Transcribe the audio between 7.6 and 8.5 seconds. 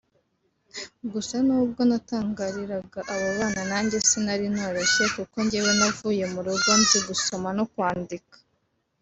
kwandika